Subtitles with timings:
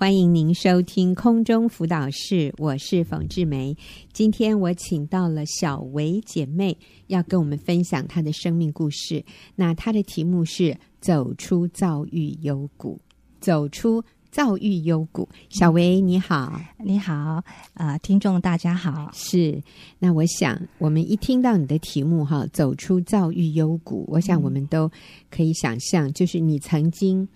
[0.00, 3.76] 欢迎您收听空中辅导室，我是冯志梅。
[4.14, 6.74] 今天我请到了小维姐妹，
[7.08, 9.22] 要跟我们分享她的生命故事。
[9.54, 12.98] 那她的题目是“走出躁郁幽谷”，
[13.40, 15.28] 走出躁郁幽谷。
[15.50, 17.44] 小维你好，你好，啊、
[17.74, 19.10] 呃，听众大家好。
[19.12, 19.62] 是，
[19.98, 24.90] 那我想我们一听到你的题目哈，“走出躁郁幽谷”，我想我们都
[25.30, 27.28] 可以想象，就是你曾经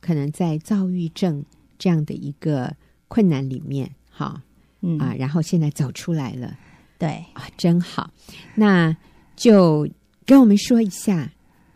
[0.00, 1.44] 可能在躁郁症。
[1.82, 2.72] 这样的一个
[3.08, 4.40] 困难里面，哈，
[4.82, 6.56] 嗯啊，然后现在走出来了，
[6.96, 8.08] 对啊，真好。
[8.54, 8.96] 那
[9.34, 9.88] 就
[10.24, 11.28] 跟我们说一下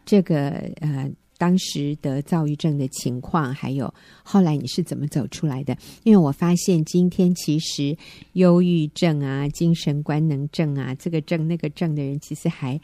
[0.04, 0.50] 这个
[0.80, 5.76] 呃，当时得躁郁症的情况，还有后来你是怎么走出来的？
[6.04, 7.96] 因为我发现今天其实
[8.34, 12.80] 忧郁症啊、精神官能症啊，这个症那个症的人其实还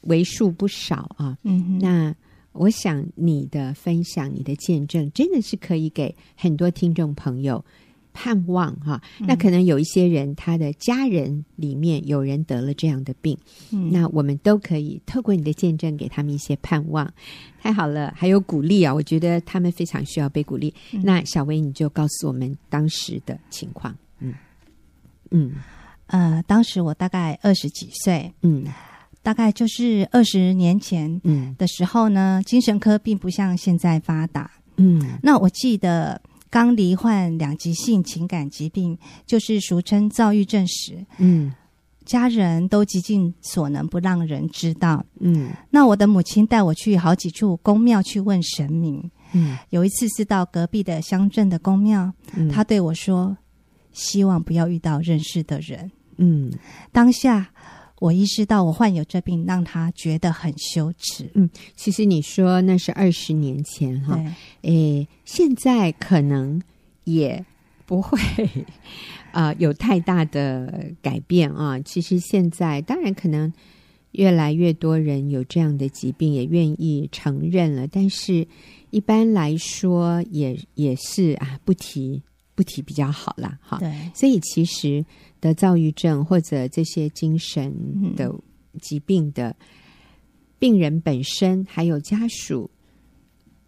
[0.00, 1.38] 为数不少啊。
[1.44, 2.12] 嗯，那。
[2.52, 7.64] 我想你的分享，你的见证，真的是可以给很多听众朋友
[8.12, 9.00] 盼望哈。
[9.20, 13.38] 嗯、那可能有一些人，他的家人里面有人得了这样的病，
[13.70, 17.08] 嗯、那我们都可以透过你的见证，给他们一些盼望。
[17.60, 18.92] 太好了，还有鼓励啊！
[18.92, 20.74] 我觉得他们非常需要被鼓励。
[20.92, 23.96] 嗯、那小薇，你就告诉我们当时的情况。
[24.18, 24.34] 嗯
[25.30, 25.52] 嗯
[26.06, 28.32] 呃，当时我大概二十几岁。
[28.42, 28.64] 嗯。
[29.28, 31.20] 大概就是二十年前
[31.58, 34.50] 的时候呢，嗯、精神科并不像现在发达。
[34.76, 41.52] 嗯，那我记得刚罹患两极性情感疾病，就是俗称躁郁症时，嗯，
[42.06, 45.04] 家人都极尽所能不让人知道。
[45.20, 49.10] 嗯，那我的母亲带我去好几处宫庙去问神明。
[49.34, 53.36] 嗯，有一次是到隔壁的乡镇的宫庙，嗯、他对我说
[53.92, 56.50] ：“希望不要遇到认识的人。”嗯，
[56.90, 57.50] 当下。
[58.00, 61.28] 我意识到我患有这病，让他觉得很羞耻。
[61.34, 64.16] 嗯，其实你说那是二十年前哈，
[64.62, 66.62] 对诶，现在可能
[67.04, 67.44] 也
[67.86, 68.16] 不会
[69.32, 71.78] 啊、 呃、有太大的改变啊。
[71.80, 73.52] 其实现在当然可能
[74.12, 77.86] 越来越多人有这样的疾病，也愿意承认了。
[77.88, 78.46] 但是
[78.90, 82.22] 一般来说也，也也是啊，不提
[82.54, 83.58] 不提比较好啦。
[83.60, 83.78] 哈。
[83.80, 85.04] 对，所以其实。
[85.40, 88.34] 得躁郁症或者这些精神的
[88.80, 89.54] 疾病的
[90.58, 92.70] 病人本身，还有家属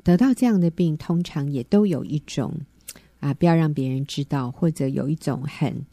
[0.03, 2.53] 得到这样的病，通常也都有一种
[3.21, 5.87] 啊，不要让别人知道，或者有一种很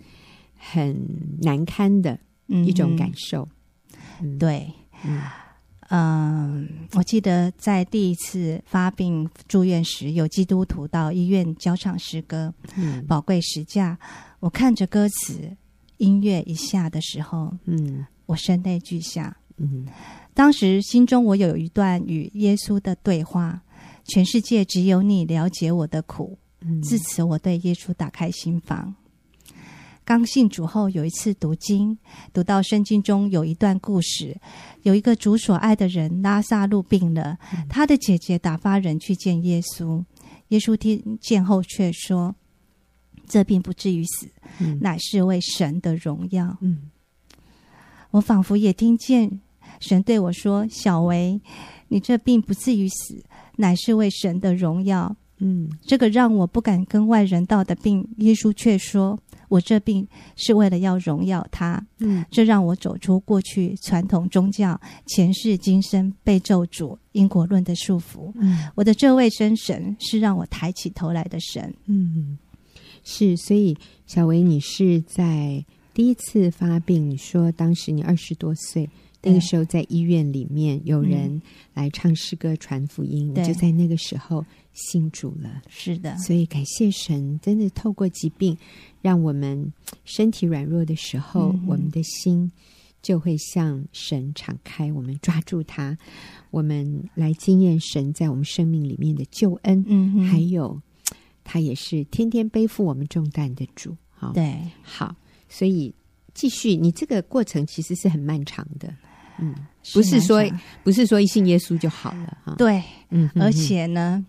[0.55, 0.97] 很
[1.41, 3.47] 难堪的一种感受。
[4.21, 4.71] 嗯、对，
[5.03, 5.21] 嗯、
[5.89, 13.99] 呃，我记得在第一次发病住院时，有基督徒到医院教唱诗歌，嗯，宝贵十架，
[14.39, 15.55] 我看着歌词。
[15.97, 19.85] 音乐一下的时候，嗯，我声泪俱下，嗯，
[20.33, 23.61] 当时心中我有一段与耶稣的对话，
[24.05, 28.95] 全世界只有你了解我的苦，嗯，自此我对耶稣打开心房。
[30.05, 31.97] 刚信主后，有一次读经，
[32.31, 34.39] 读到圣经中有一段故事，
[34.83, 40.01] 有一个主所爱的人拉萨路病了，嗯，他的姐姐打发人去见耶稣，
[40.47, 42.33] 耶稣听见后却说。
[43.27, 44.27] 这并不至于死，
[44.59, 46.57] 嗯、乃是为神的荣耀。
[46.61, 46.89] 嗯，
[48.11, 49.39] 我仿佛也听见
[49.79, 51.39] 神对我说：“小维，
[51.89, 53.23] 你这并不至于死，
[53.57, 68.31] 乃是为神的荣耀。”嗯，这个让我不敢跟外人道的病，耶稣却说：“我这病是为了要荣耀他。”嗯，这让我走出过去传统宗教前世今生被咒诅因果论的束缚。
[68.33, 71.71] 嗯，我的这位真神是让我抬起头来的神。
[71.85, 72.39] 嗯。
[73.09, 73.73] 是，所以
[74.05, 75.63] 小维，你是在
[75.93, 78.89] 第一次发病，你说当时你二十多岁，
[79.23, 81.41] 那个时候在医院里面有人
[81.73, 85.61] 来唱诗歌传福音，你就在那个时候信主了。
[85.69, 88.57] 是的，所以感谢神，真的透过疾病，
[89.01, 89.71] 让我们
[90.03, 92.51] 身体软弱的时候，嗯、我们的心
[93.01, 95.97] 就会向神敞开，我们抓住它，
[96.51, 100.81] 我们来经验神在我们生命里面的救恩，嗯哼，还有。
[101.49, 105.15] 他也是天天背负我们重担的主，好，对，好，
[105.47, 105.95] 所以
[106.33, 108.93] 继续，你这个过程其实是很漫长的，
[109.39, 109.55] 嗯，
[109.93, 110.43] 不是说
[110.83, 114.25] 不是说一信耶稣就好了，哈，对，嗯，而且呢，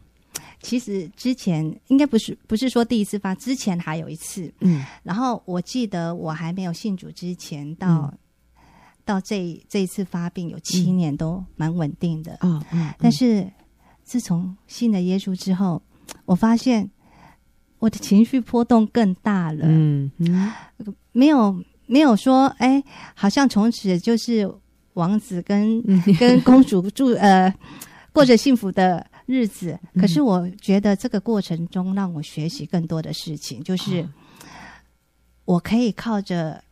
[0.63, 8.15] 其实之前应该不是不是说第一次发，之前还有一次，嗯，然后我记得我还没有信主之前，到
[9.05, 13.45] 到这这一次发病有七年都蛮稳定的，嗯嗯，但是
[14.05, 15.83] 自从信了耶稣之后，
[16.25, 16.89] 我发现。
[17.79, 20.53] 我的情绪波动更大了，嗯，嗯。
[21.13, 22.83] 没有没有说，哎，
[23.15, 24.49] 好像从此就是
[24.95, 25.83] 王子跟
[26.19, 27.53] 跟公主住 呃
[28.13, 29.79] 过着幸福的日子。
[30.01, 34.07] 可是我觉得这个过程中让我学习更多的事情，就是
[35.45, 36.63] 我可以靠着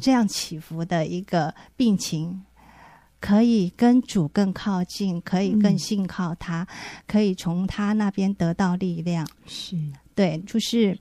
[0.00, 2.42] 这样起伏的一个病情，
[3.20, 6.66] 可以跟主更靠近，可以更信靠他，
[7.06, 9.26] 可以从他那边得到力量。
[9.46, 9.76] 是
[10.16, 10.98] 对，就是。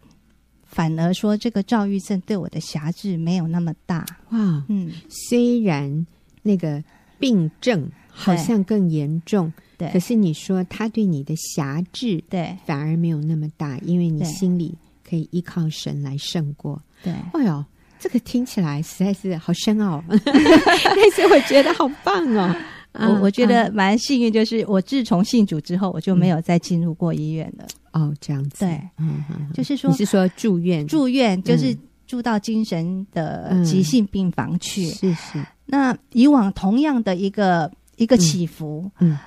[0.68, 4.06] 反而说，这个躁郁症对我的辖制没有那么大。
[4.32, 6.06] 哇，嗯，虽然
[6.42, 6.84] 那个
[7.18, 14.76] 病症好像更严重，对，可是你说他对你的辖制，对，反而没有那么大，因为你心里
[15.08, 16.82] 可以依靠神来胜过。
[17.02, 17.64] 对，哎呦，
[17.98, 22.54] 这个听起来实在是好深奥， 但是我觉得好棒哦。
[23.00, 27.66] 我我觉得蛮幸运，就是我自从信主之后，我就没有再进入过医院了。
[27.94, 30.86] 哦，这样子，对，嗯，就是说，你是说住院？
[30.88, 31.76] 住院就是
[32.06, 34.88] 住到精神的急性病房去。
[34.88, 35.44] 是是。
[35.66, 39.18] 那以往同样的一个一个起伏，嗯，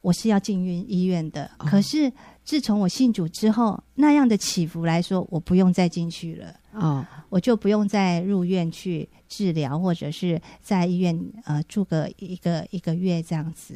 [0.00, 1.50] 我是要进院医院的。
[1.58, 2.12] 可是
[2.48, 6.54] 自从我信主之后，那样的起伏来说，我不用再进去了。
[6.72, 11.14] 哦，我就不用再入院去治疗，或者是在医院
[11.44, 13.74] 呃住个一个一个月这样子。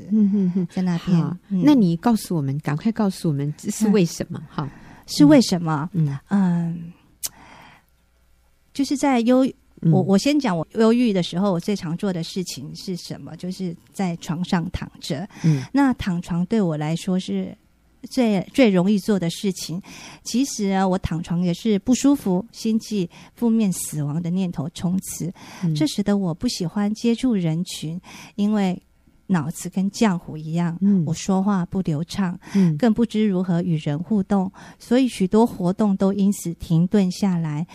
[0.70, 1.20] 在那边。
[1.50, 4.42] 嗯、那你告诉我们，赶快告诉我们，这是为什么？
[4.48, 4.70] 哈、嗯，
[5.06, 5.90] 是为什么？
[5.92, 6.92] 嗯嗯，
[8.72, 9.46] 就是在忧，
[9.82, 13.36] 我我先讲我忧郁的时候，我最常做的事情是什么？
[13.36, 15.28] 就是在床上躺着。
[15.44, 17.54] 嗯，那躺床对我来说是。
[18.10, 19.80] 最最容易做的事情，
[20.22, 25.32] 其实啊，我躺床也是不舒服，心悸、负面、死亡的念头充斥。
[25.62, 28.00] 嗯、这使得我不喜欢接触人群，
[28.34, 28.80] 因为
[29.28, 37.66] 脑子跟浆糊一样，嗯、我说话不流畅，嗯、更不知如何与人互动，所以许多活动都因此停顿下来。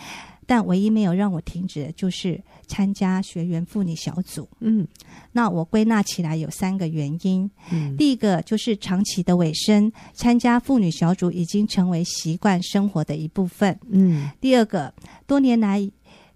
[0.48, 4.48] 但唯一没有让我停止的就是参加学员妇女小组。
[4.60, 4.88] 嗯，
[5.30, 7.48] 那我归纳起来有三个原因。
[7.70, 13.78] 嗯，第一个就是长期的尾声，参加妇女小组已经成为习惯生活的一部分。
[13.90, 14.90] 嗯，第二个，
[15.26, 15.86] 多年来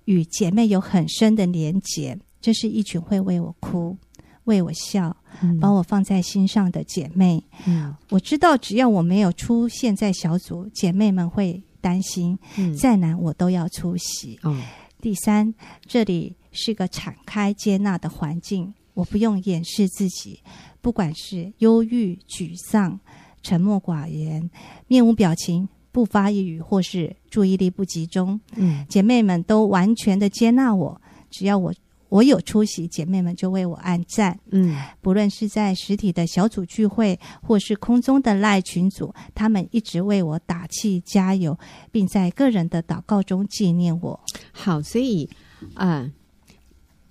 [0.04, 3.96] 与姐妹有很深的连结，这是一群会为我哭、
[4.44, 7.42] 为我笑、嗯、把我放在心上的姐妹。
[7.66, 11.62] 嗯，我知道只要我没有出现在小组，姐妹们会。
[11.82, 12.38] 担心，
[12.81, 14.40] 再难我都要出席。
[14.44, 14.62] 嗯、
[15.02, 15.52] 第三，
[15.87, 20.40] 这里是个敞开接纳的环境，我不用掩饰自己，
[20.81, 22.99] 不管是忧郁、沮丧、
[23.43, 24.50] 沉默寡言、
[24.87, 31.75] 面无表情、不发一语，或是注意力不集中，嗯，姐妹们都完全的接纳我，只要我。
[32.12, 34.38] 我有出席，姐妹们就为我按赞。
[34.50, 41.58] 嗯，不论是在实体的小组聚会，或是空中的赖群组，他们一直为我打气加油，
[41.90, 44.20] 并在个人的祷告中纪念我。
[44.52, 45.26] 好，所以
[45.72, 46.12] 啊、呃，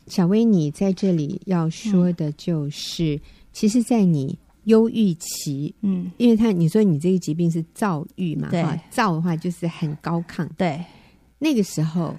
[0.06, 3.22] 小薇，你在这里要说的就是，嗯、
[3.52, 10.80] 其实，在你忧郁期，嗯，因为他你说你这个疾病是躁郁嘛，对，躁的话就是很高亢，对，
[11.40, 12.16] 那个时候。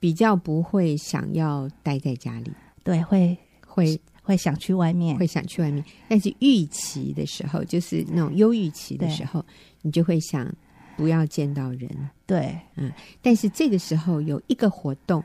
[0.00, 2.52] 比较不会想要待在家里，
[2.84, 3.36] 对，会
[3.66, 5.84] 会会想去外面，会想去外面。
[6.08, 9.44] 但是预期的时候，就是那种忧郁期的时候，
[9.82, 10.52] 你就会想
[10.96, 11.90] 不要见到人，
[12.26, 12.92] 对，嗯。
[13.20, 15.22] 但是这个时候有一个活动，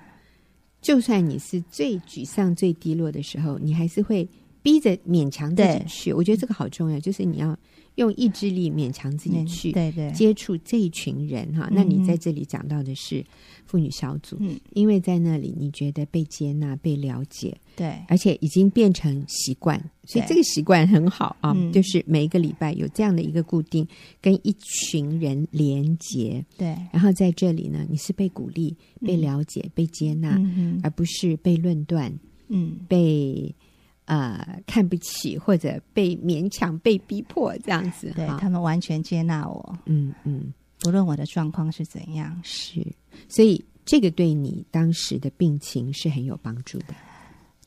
[0.82, 4.28] 就算你是最沮丧、最低落的时候，你还是会
[4.62, 6.14] 逼着勉强自己去。
[6.14, 7.58] 我觉得这个好重要，就是你要。
[7.96, 9.72] 用意志力勉强自己去
[10.14, 13.24] 接触这一群人哈，那你在这里讲到的是
[13.66, 23.88] 妇女小组，嗯，因为在那里你觉得被接纳、被了解，对，而且已经变成习惯，所以这个习惯很好啊，就是每一个礼拜有这样的一个固定
[24.20, 30.42] 跟一群人连接，对，然后在这里呢，你是被鼓励、被了解、被接纳，
[30.82, 32.12] 而不是被论断，
[32.48, 33.54] 嗯，被。
[34.06, 42.86] 呃，看不起或者被勉强、被逼迫这样子，对，他们完全接纳我，嗯嗯，不论我的状况是怎样，是，
[43.30, 46.94] 所以这个对你当时的病情是很有帮助的，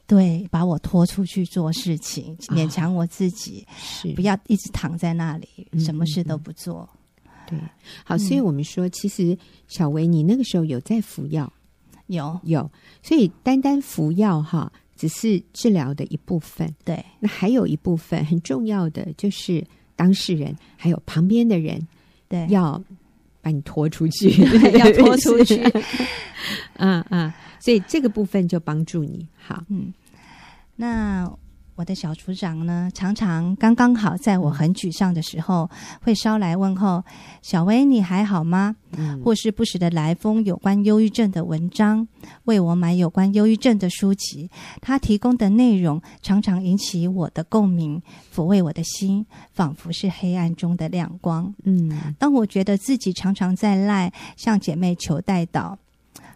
[0.06, 4.12] 对，把我拖出去做事情，勉强我自己，是。
[4.12, 6.86] 不要一直躺在那里，什么事都不做，
[7.46, 7.58] 对，
[8.04, 9.36] 好，所以我们说，其实
[9.68, 11.50] 小薇，你那个时候有在服药，
[12.08, 12.38] 有。
[12.42, 12.70] 有，
[13.02, 14.70] 所以单单服药哈。
[14.96, 17.04] 只是治疗的一部分，对。
[17.20, 21.86] 那还有一部分很重要的，就是当事人还有旁边的人，
[22.28, 22.82] 对，要
[23.40, 24.30] 把你拖出去，
[24.78, 25.62] 要拖出去。
[26.78, 29.26] 嗯嗯，所以这个部分就帮助你。
[29.36, 29.92] 好，嗯。
[30.76, 31.30] 那
[31.76, 35.68] 我的小组长呢，常常刚刚好在我很沮丧的时候，
[36.02, 37.04] 会捎来问候
[37.42, 42.08] ：“小薇，你还好吗？”嗯，或是不时的来封有关忧郁症的文章，
[42.44, 44.50] 为我买有关忧郁症的书籍。
[44.80, 48.00] 他提供的内容常常引起我的共鸣，
[48.34, 51.54] 抚慰我的心，仿佛是黑暗中的亮光。
[51.64, 55.76] 嗯，当我觉得自己常常在赖，向姐妹求代祷。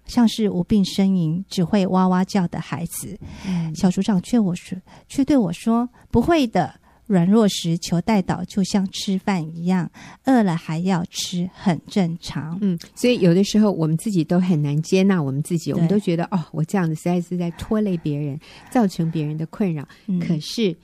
[0.06, 4.76] 像是无病呻吟、只会哇哇叫的孩子，嗯、小组长劝我说，
[5.08, 6.74] 却对我说：“不会的，
[7.06, 9.90] 软弱时求代祷，就像吃饭一样，
[10.24, 18.38] 饿了还要吃，很正常。”嗯，所以有的时候我们自己都很难接纳我们自己，我们都觉得哦，我这样子实在是在拖累别人，
[18.70, 19.86] 造成别人的困扰。
[20.06, 20.76] 嗯、可是。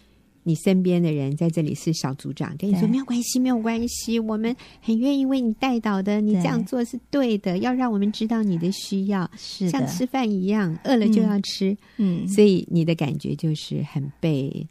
[0.48, 6.20] 你身边的人在这里是小组长，跟你说没有关系，没有关系，我们很愿意为你带导的。
[6.20, 11.76] 你这样做是对的，要让我们知道你的需要，是像吃饭一样，饿了就要吃。
[11.96, 14.64] 嗯，所以你的感觉就是很被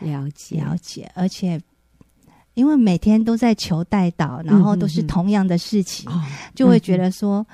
[0.00, 1.60] 了解，了解，而且
[2.54, 6.20] 因为每天都在求代祷，然后都是同样的事情，嗯、
[6.56, 7.46] 就会觉得说。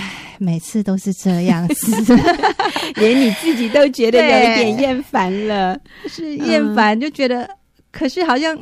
[0.00, 2.16] 唉，每次都是这样子，
[2.96, 5.78] 连你自己都觉得有一点厌烦了，
[6.08, 7.48] 是厌烦，就觉得，
[7.92, 8.58] 可是好像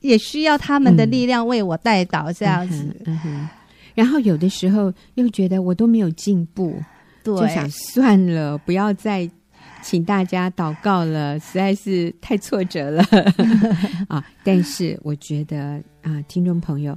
[0.00, 2.84] 也需要他们的力量为我代祷这样子。
[3.04, 3.48] 嗯嗯嗯、
[3.94, 6.80] 然后有的时候又觉得我都没有进步，
[7.24, 9.28] 对就想算了，不要再
[9.82, 13.04] 请大家祷告了，实在是太挫折了
[14.08, 14.24] 啊！
[14.44, 16.96] 但是我觉得啊，听众朋友。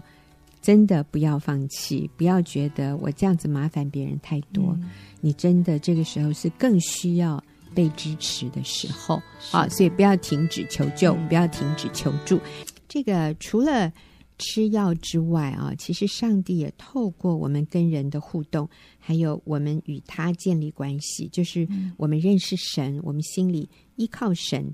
[0.62, 4.77] 真的不要放弃，不要觉得我这样子麻烦别人太多。
[4.80, 4.89] 嗯、
[5.20, 9.68] 你真的这个时候是更需要被支持的时候啊！
[9.70, 12.39] 所以不要停止求救，嗯、不要停止求助。
[12.88, 13.91] 这个除了
[14.38, 24.74] 吃药之外啊，其实上帝也透过我们跟人的互动，还有我们与他建立关系，就是我们认识神，嗯、我们心里依靠神。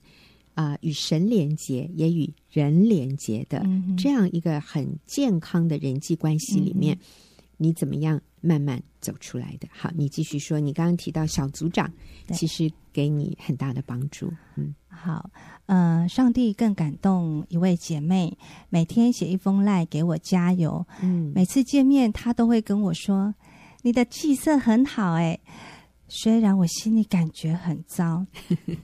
[0.58, 7.00] 啊、呃，与神连接，也与人连接的、嗯、这样一个很健康的人际关系里面，嗯、
[7.58, 9.68] 你怎么样慢慢走出来的？
[9.72, 10.60] 好，你继续说。
[10.60, 11.94] 你刚刚提到小组长，
[12.34, 14.34] 其实给你很大的帮助。
[14.56, 15.30] 嗯，好，
[15.68, 18.36] 呃，上帝更感动一位姐妹，
[18.70, 20.84] 每天写一封赖给我加油。
[21.04, 23.36] 嗯，每次见面，她都会跟我说
[23.84, 25.40] ：“你的气色很好。”哎。
[26.08, 28.26] 虽然我心里感觉很糟，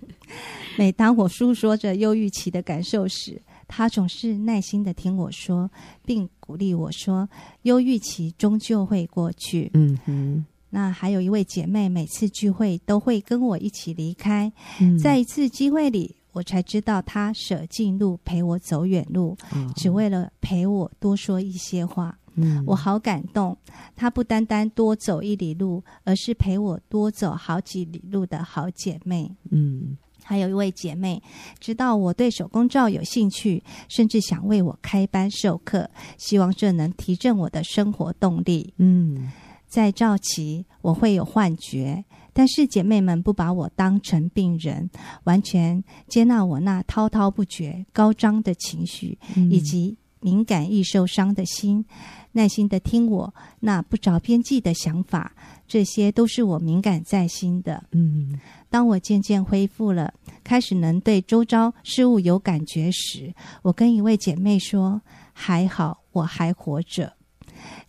[0.78, 5.70] 每当我诉说着忧郁期的感受时，他总是耐心的听我说，
[6.06, 7.30] 并鼓励我说
[7.64, 10.46] ：“忧郁期终究会过去。”嗯哼。
[10.70, 14.52] 那还有一位姐妹，每次聚会都会跟我一起离开。
[14.82, 22.18] 嗯、在一次机会里，我才知道她舍近路陪我走远路，哦、只为了陪我多说一些话。
[22.36, 23.56] 嗯，我好感动。
[23.96, 29.32] 她不单单多走一里路，而是陪我多走好几里路的好姐妹。
[29.52, 31.22] 嗯，还有一位姐妹
[31.60, 38.74] 知道我对手工皂有兴趣，甚至想为我开班授课，希望这能提振我的生活动力。
[38.78, 39.32] 嗯，
[39.68, 44.90] 在皂期我会有幻觉，但是姐妹们不把我当成病人，
[45.26, 51.86] 完全接纳我那滔滔不绝、高涨的情绪，嗯、以及敏感易受伤的心。
[52.34, 55.34] 耐心的听我那不着边际的想法，
[55.68, 57.84] 这些都是我敏感在心的。
[57.92, 60.14] 嗯，当我渐渐恢复了，
[60.44, 67.14] 开始能对周遭事物有感觉时，我跟一位姐妹说：“还好，我还活着。”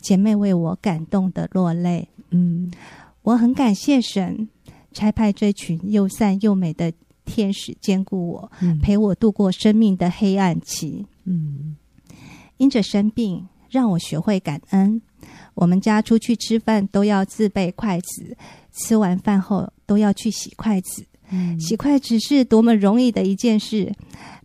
[0.00, 2.08] 姐妹为我感动的落泪。
[2.30, 2.70] 嗯，
[3.22, 4.48] 我很感谢神
[4.92, 6.92] 差派这群又善又美的
[7.24, 11.06] 天使兼顾我，嗯、陪我度过生命的黑暗期。
[11.24, 11.76] 嗯，
[12.58, 13.48] 因着生病。
[13.74, 15.02] 让我学会感恩。
[15.54, 18.36] 我们家出去吃饭都要自备筷子，
[18.72, 21.04] 吃完饭后都要去洗筷子。
[21.30, 23.92] 嗯、洗筷子是多么容易的一件事，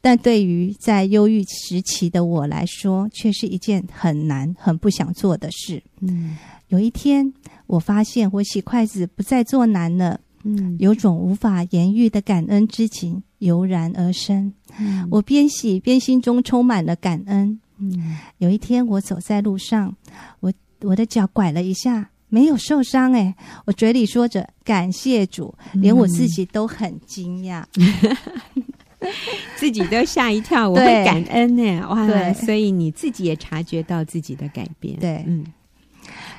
[0.01, 5.83] 但对于在忧郁时期的我来说，却是一件很难、很不想做的事。
[6.00, 6.36] 嗯、
[6.69, 7.31] 有一天，
[7.67, 10.19] 我发现我洗筷子不再做难了。
[10.43, 14.51] 嗯、有种无法言喻的感恩之情油然而生。
[14.79, 17.59] 嗯、我边洗边心中充满了感恩。
[17.79, 19.95] 嗯，有一天我走在路上，
[20.41, 23.33] 我我的脚拐了一下，没有受伤哎，
[23.65, 29.07] 我嘴里说着感谢主，连我自己都很惊讶，嗯、
[29.55, 30.69] 自己都吓一跳。
[30.69, 32.33] 我会感恩呢，哇，对。
[32.33, 35.45] 所以你自己也察觉到自己的改变，对，嗯。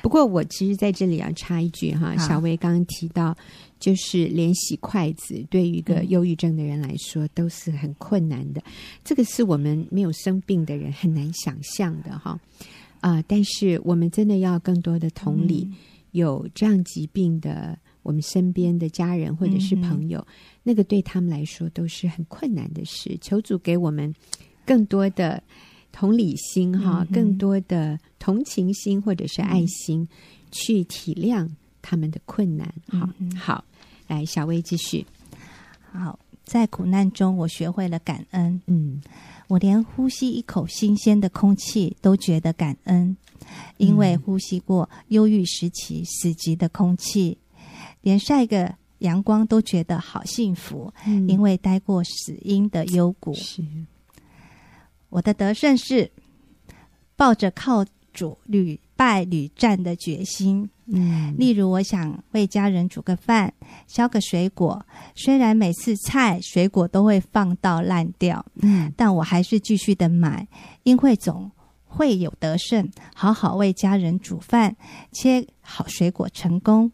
[0.01, 3.35] 不过我其实在这里要插一句哈，小薇刚刚提到。
[3.81, 8.61] 就是连洗筷子，对于一个忧郁症的人来说都是很困难的。
[9.03, 12.39] 这个是我们没有生病的人很难想象的哈
[12.99, 13.19] 啊！
[13.23, 15.67] 但是我们真的要更多的同理，
[16.11, 23.17] 有这样疾病的我们身边的家人或者是朋友，嗯、那个对他们来说都是很困难的事。
[23.19, 24.13] 求主给我们
[24.63, 25.41] 更多的
[25.91, 30.07] 同理心，哈、嗯，更多的同情心或者是爱心，嗯、
[30.51, 31.49] 去体谅
[31.81, 32.73] 他们的困难。
[32.87, 33.63] 好，嗯、好，
[34.07, 35.05] 来，小薇继续。
[35.91, 38.61] 好，在苦难中，我学会了感恩。
[38.67, 39.01] 嗯，
[39.47, 43.15] 我连呼吸一口新鲜的空气都觉得感恩。
[43.77, 47.37] 因为呼吸过忧郁时期死寂的空气，
[48.01, 50.93] 连晒个阳光都觉得好幸福。
[51.05, 53.61] 嗯、因为待过死荫的幽谷，是
[55.11, 56.09] 我的得胜是
[57.15, 60.67] 抱着靠主屡败屡战的决心。
[60.87, 63.53] 嗯，例如我想为家人煮个饭，
[63.87, 64.83] 削个水果，
[65.15, 70.47] 虽然每次菜水果都会放到烂掉，嗯，但我还是继续的买，
[70.81, 71.51] 因为总。
[71.93, 74.77] 会有得胜，好好为家人煮饭，
[75.11, 76.89] 切好水果，成功。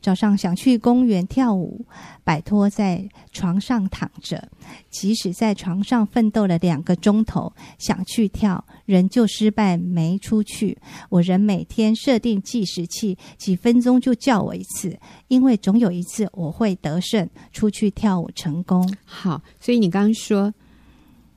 [0.00, 1.84] 早上想去公园跳舞，
[2.24, 4.48] 摆脱在床上躺着，
[4.90, 10.78] 即使在床上奋斗了两个钟头，想去跳，仍旧失败，没出去。
[11.08, 18.88] 我仍每天设定计时器，几分钟就叫我一次，因为总有一次我会得胜，出去跳舞成功。
[19.04, 20.54] 好，所以你刚刚说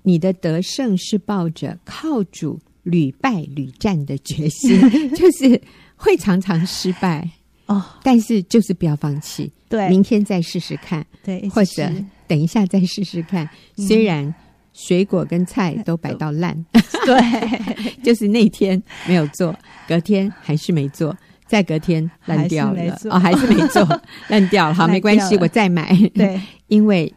[0.03, 2.59] 你的得胜是抱着靠主。
[2.83, 4.81] 屡败屡战的决心，
[5.13, 5.61] 就是
[5.95, 7.29] 会常常失败
[7.71, 11.89] 哦，但是就是不要放弃，对，明天再试试看，对，或者
[12.27, 13.47] 等一下再试试看。
[13.77, 14.33] 虽然
[14.73, 16.65] 水果跟菜都摆到烂，
[17.05, 19.55] 对， 就是那天没有做，
[19.87, 21.15] 隔天还是没做，
[21.47, 23.87] 再隔天烂掉了，哦，还是没做，
[24.29, 27.13] 烂掉了，好，没关系，我再买，对，因为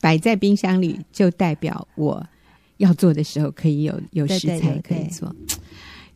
[0.00, 2.24] 摆在冰箱里就代表我。
[2.78, 5.32] 要做的时候可以有有食材可以做，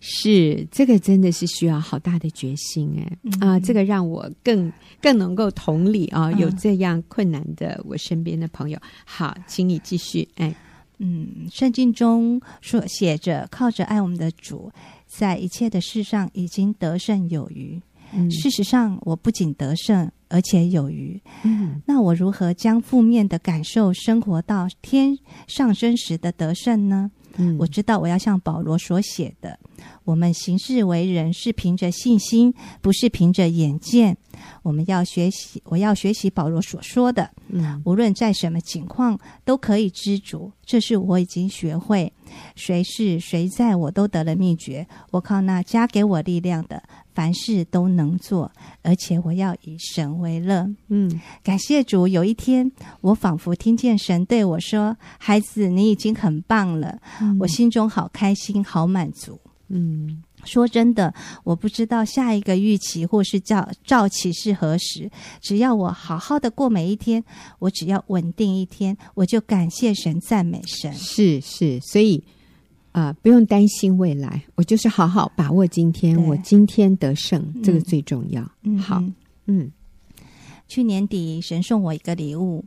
[0.01, 3.61] 是这个真的是需要好大的决心哎、嗯、啊！
[3.61, 8.79] 这个让我更更能够同理啊，有这样困难的我身边的朋友。
[8.79, 10.55] 嗯、好，请你继续哎，
[10.99, 14.71] 嗯，圣经中说写着，靠着爱我们的主，
[15.07, 17.81] 在一切的事上已经得胜有余。
[18.13, 20.11] 嗯、事实上，我不仅得胜。
[20.31, 27.11] 而且有余，嗯，那我如何将负面的感受生活到天上升时的得胜呢？
[27.39, 29.59] 嗯，我知道我要像保罗所写的，
[30.05, 32.53] 我们行事为人是凭着信心，
[32.83, 34.17] 不是凭着眼见。
[34.63, 42.13] 我们要学习，我要学习保罗所说的，嗯，无论在什么情况都可以知足，这是我已经学会。
[42.55, 46.83] 谁是谁在我都得了秘诀，我靠那加给我力量的，
[47.19, 48.49] 凡事都能做，
[48.83, 50.65] 而且我要以神为乐。
[50.87, 52.07] 嗯，感谢主。
[52.07, 57.01] 有一天，我仿佛听见神对我说：“孩子，你已经很棒了。
[57.21, 59.41] 嗯”我心中好开心，好满足。
[59.67, 60.23] 嗯。
[60.45, 65.11] 说真的，我不知道下一个预期或是叫兆期是何时。
[65.41, 67.25] 只要我好好的过每一天，
[67.59, 70.93] 我只要稳定一天，我就感谢神、赞美神。
[70.95, 72.23] 是是，所以
[72.99, 78.51] 啊、呃，不用担心未来，我就是好好把握今天，我今天得胜，这个最重要。
[78.63, 79.01] 嗯，好，
[79.47, 79.71] 嗯，
[80.67, 82.65] 去年底神送我一个礼物，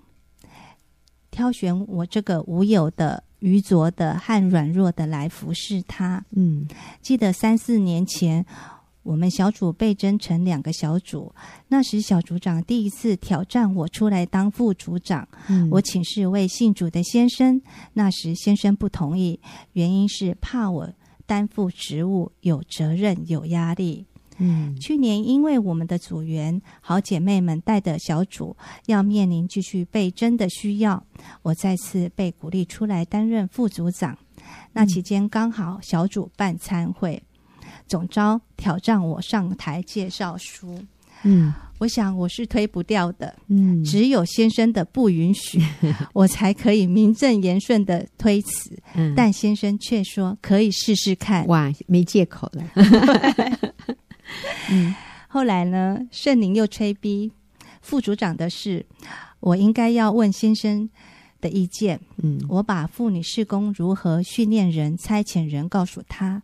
[1.31, 3.23] 挑选我这个无有的。
[3.41, 6.23] 愚拙的和软弱的来服侍他。
[6.35, 6.67] 嗯，
[7.01, 8.45] 记得三四年前，
[9.03, 11.33] 我们小组被分成两个小组，
[11.67, 15.27] 那时小组长第一次挑战我出来当副组长。
[15.49, 17.61] 嗯，我请示为信主的先生，
[17.93, 19.39] 那时先生不同意，
[19.73, 20.93] 原因是怕我
[21.25, 24.05] 担负职务有责任有压力。
[24.37, 28.55] 嗯，去年因为我们的组员好姐妹们带的小组
[28.87, 31.03] 要面临继续被征的需要，
[31.43, 34.17] 我再次被鼓励出来担任副组长。
[34.73, 37.21] 那期间刚好小组办餐会，
[37.91, 40.79] 总招挑战我上台介绍书。
[41.23, 43.35] 嗯，我想我是推不掉的。
[43.47, 45.61] 嗯，只有先生的不允许，
[46.13, 48.79] 我才可以名正言顺的推辞。
[48.95, 51.45] 嗯，但先生却说可以试试看。
[51.47, 52.63] 哇，没借口了。
[54.71, 54.95] 嗯，
[55.27, 55.99] 后来呢？
[56.11, 57.29] 圣灵又吹逼
[57.81, 58.85] 副组长的事，
[59.41, 60.89] 我应该要问先生
[61.41, 61.99] 的意见。
[62.23, 66.41] 嗯，我把妇女事工如何训练人、差遣人告诉他，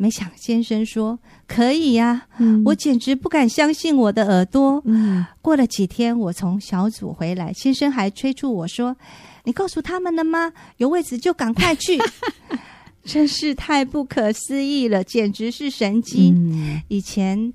[0.00, 2.26] 没想先生说可以呀、啊。
[2.38, 4.80] 嗯，我简直不敢相信我的耳朵。
[4.86, 8.96] 嗯，过了几天，我从小组回来，先生还催促我说
[9.44, 10.54] ：“你告诉他们了吗？
[10.78, 11.98] 有位置就赶快去。
[13.04, 16.32] ”真是太不可思议了，简直是神迹。
[16.34, 17.52] 嗯、以前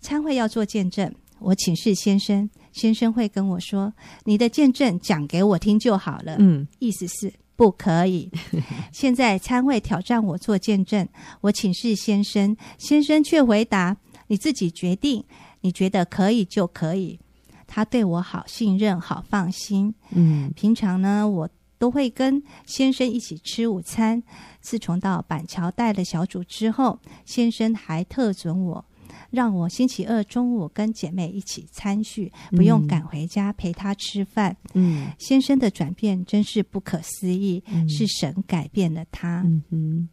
[0.00, 3.92] 参会要做见证，我请示先生，先生会跟我说
[4.26, 8.30] ：“你的见证讲给我听就好了。”嗯，意思是不可以。
[8.92, 11.08] 现在参会挑战我做见证，
[11.40, 13.96] 我请示先生，先生却回答
[14.28, 15.24] ：“你自己决定，
[15.62, 17.18] 你觉得可以就可以。”
[17.66, 19.92] 他对我好信任，好放心。
[20.10, 24.22] 嗯，平常呢，我都会跟先生一起吃午餐。
[24.60, 28.84] 自从到板桥带了小组之后，先生还特准我，
[29.30, 34.56] 让我星期二中午跟姐妹一起参叙，不用赶回家陪她吃饭。
[34.74, 39.42] 嗯，先生的转变真是不可思议，嗯、是神改变了他。
[39.46, 40.08] 嗯哼，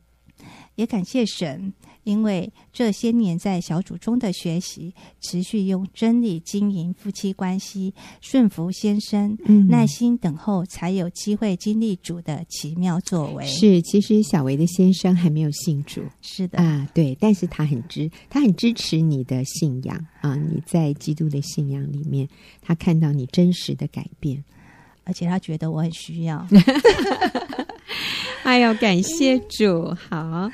[0.76, 1.74] 也感谢神。
[2.04, 13.44] 因为这些年在小组中的学习，持续用真理经营夫妻关系，顺服先生，嗯、耐心等候，才有机会经历主的奇妙作为。
[13.48, 22.30] 是，其实小维的先生还没有信主，是的啊，对，但是他很支，他很支持你的信仰啊，你在基督的信仰里面，
[22.62, 24.44] 他看到你真实的改变，
[25.06, 26.46] 而且他觉得我很需要。
[28.44, 30.52] 哎呦，感谢主，好。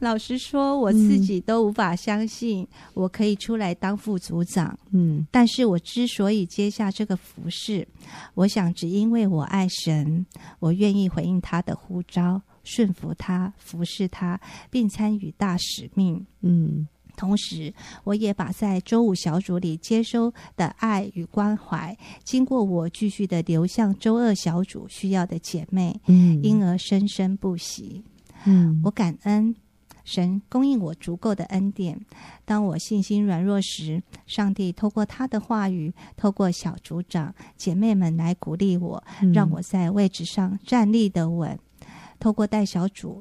[0.00, 4.78] 老实说，我自己都无法相信我可以出来当副组长。
[4.92, 7.88] 嗯，但是我之所以接下这个服饰，
[8.34, 10.26] 我想只因为我爱神，
[10.58, 14.38] 我愿意回应他的呼召，顺服他，服侍他，
[14.70, 16.26] 并参与大使命。
[16.42, 16.86] 嗯，
[17.16, 17.72] 同时，
[18.04, 28.04] 我也把在周五小组里接收的爱与关怀，经过我继续的流向周二小组需要的姐妹，嗯，因而生生不息。
[28.44, 29.56] 嗯，我感恩。
[30.04, 32.00] 神供应我足够的恩典。
[32.44, 39.02] 当我信心软弱时，上帝透过他的话语，透过小组长姐妹们来鼓励我，
[39.34, 41.50] 让我在位置上站立得稳。
[41.80, 41.86] 嗯、
[42.20, 43.20] 透过带小组，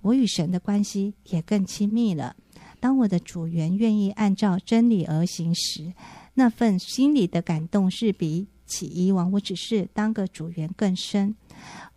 [0.00, 2.36] 我与神的关系也更亲密了。
[2.82, 5.92] 当我的组员愿意按照真理而行时，
[6.34, 11.36] 那份心里的感动是比起以往我只是当个组员更深。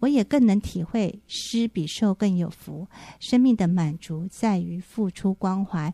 [0.01, 2.87] 我也更能体会施比受更有福。
[3.19, 5.91] 生命的满足在于付出关怀，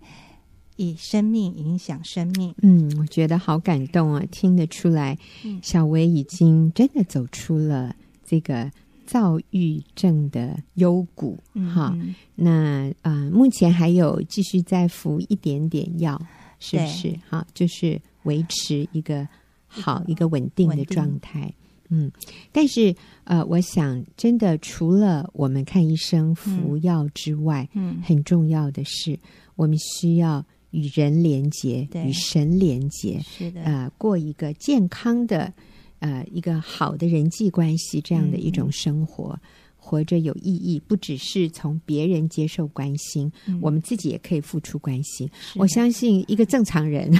[0.75, 2.54] 以生命影响生命。
[2.62, 4.23] 嗯，我觉得好感动啊！
[4.30, 5.17] 听得出来，
[5.63, 8.69] 小薇已经真的走出了这个
[9.12, 11.38] 躁郁症的幽谷。
[11.54, 11.93] 嗯、哈，
[12.34, 16.17] 那呃，目前还有继续在服一点点药，
[16.60, 17.13] 是不是？
[17.30, 19.28] 哈，就是维持一个
[19.67, 21.54] 好一个稳定的状态。
[21.89, 22.10] 嗯，
[22.54, 22.95] 但是
[23.26, 29.19] 呃，我想真的除了我们看医生服药之外，嗯，很重要的是
[29.58, 35.52] 我们需要与人连结，与神连结，是的，呃，过一个健康的
[36.01, 39.39] 呃一个好的人际关系这样的一种生活。
[39.41, 39.47] 嗯
[39.83, 45.27] 活着有意义，不只是从别人接受关心，嗯、我们自己也可以付出关心。
[45.55, 47.11] 我相信一个正常人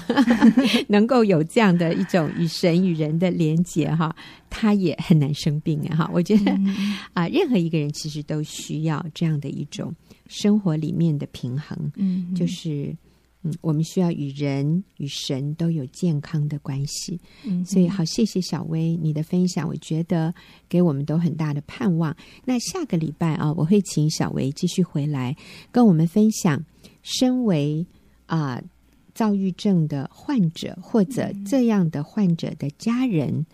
[0.88, 4.16] 能够有这样的一种与神与人的连结，哈，
[4.48, 6.06] 他也很难生病啊！
[6.06, 9.92] 哈，我觉得啊、嗯呃， 任何一个人其实都需要这样的一种
[10.28, 12.96] 生活里面的平衡，嗯，就是。
[13.44, 20.34] 嗯，我们需要与人与神都有健康的关系，嗯，所以好，谢谢小薇你的分享，我觉得
[20.70, 22.16] 给我们都很大的盼望。
[22.46, 25.36] 那下个礼拜啊，我会请小薇继续回来
[25.72, 26.64] 跟我们分享，
[27.02, 27.86] 身为
[28.28, 28.64] 啊、呃、
[29.16, 33.46] 躁郁症的患者或者这样的患者的家人。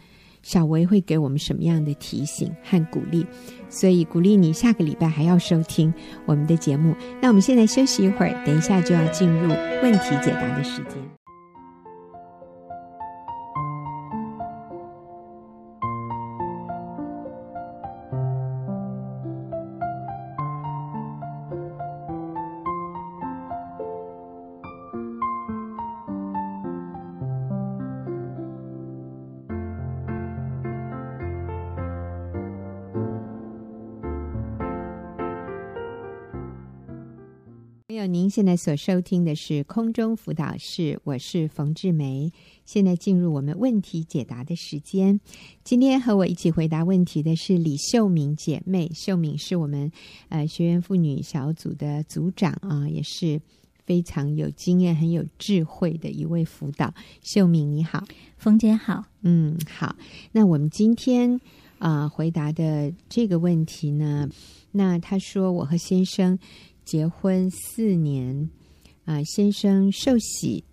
[0.48, 3.26] 小维会给我们什么样的提醒和鼓励？
[3.68, 5.94] 所以鼓励你下个礼拜还要收听
[6.26, 6.96] 我们的节目。
[7.22, 9.50] 那我们现在休息一会儿，等一下就要进入
[9.84, 11.17] 问题解答的时间。
[38.38, 42.32] 现在所收听的是空中辅导室，我是冯志梅。
[42.66, 45.20] 现在进入我们问题解答的时间。
[45.64, 49.92] 今天和我一起回答问题的是李秀敏姐妹，秀敏是我们
[50.30, 53.42] 呃学员妇女小组的组长啊，也是
[53.88, 56.94] 非常有经验、很有智慧的一位辅导。
[57.24, 58.04] 秀敏你好，
[58.38, 59.96] 冯姐好，嗯好。
[60.32, 61.40] 那我们今天
[61.80, 64.30] 啊、呃、回答的这个问题呢，
[64.74, 66.38] 那他说我和先生。
[66.88, 68.50] 结婚四年，
[69.04, 70.64] 啊、先生受洗，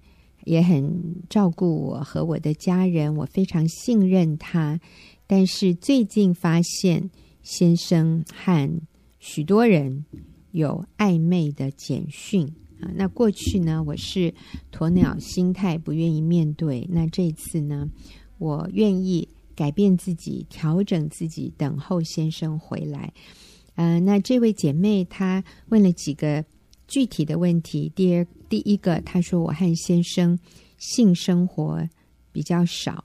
[0.45, 4.81] 也很照顾我和我的家人，我非常信任他。
[5.27, 7.11] 但是最近发现，
[7.43, 8.81] 先生和
[9.19, 10.05] 许多人
[10.53, 12.47] 有暧昧的简讯
[12.81, 12.89] 啊。
[12.95, 14.33] 那过去呢，我是
[14.73, 16.87] 鸵鸟心态，不愿意面对。
[16.89, 17.91] 那这次呢，
[18.39, 23.13] 我愿意改变自己，调整自己，等候先生回来。
[23.75, 26.45] 呃，那这位姐妹她问了几个
[26.87, 27.91] 具体的问题。
[27.95, 30.39] 第二，第一个，她说我和先生
[30.79, 31.89] 性生活
[32.33, 33.05] 比较少。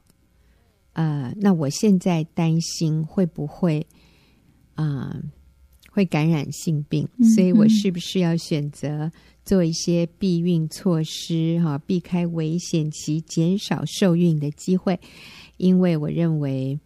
[0.93, 3.86] 呃，那我现在担心会不会
[4.75, 5.23] 啊、呃、
[5.91, 9.10] 会感染性病，嗯、所以我是不是要选择
[9.45, 14.99] 做一些避孕措施哈、啊，避开危险期，减少受孕的机会？
[15.58, 16.77] 因为我认为，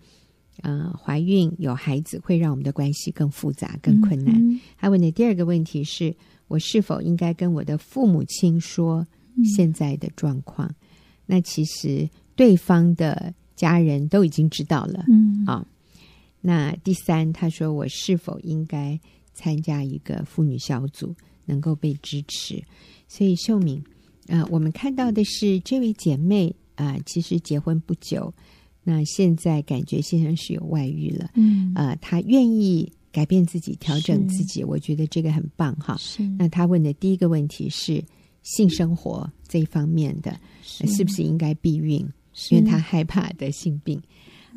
[0.62, 4.36] 呃，怀孕有孩子会让我们的关系更复杂、更困难。
[4.36, 6.16] 嗯嗯、他问的第二个问题是
[6.48, 9.06] 我是否应该跟我的父母亲说
[9.44, 10.68] 现在的状况？
[10.68, 10.76] 嗯、
[11.26, 13.34] 那其实对方的。
[13.56, 15.66] 家人都已经知道了，嗯，啊，
[16.42, 19.00] 那第三，他说我是否应该
[19.36, 22.62] 参加一个妇女小组，能够被支持？
[23.08, 23.82] 所以秀敏，
[24.26, 28.34] 呃，我们看到的是这位姐妹啊、呃，其实结婚不久，
[28.84, 35.96] 那现在感觉先生是有外遇了，嗯，呃，他愿意改变自己，调整自己，我觉得这个很棒哈。
[35.98, 38.04] 是，那他问的第一个问题是
[38.41, 42.06] 性生活这一方面的，是，是不是应该避孕？
[42.50, 44.02] 因为他害怕得性病，